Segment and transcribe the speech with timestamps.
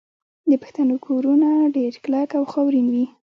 [0.49, 3.05] د پښتنو کورونه ډیر کلک او خاورین وي.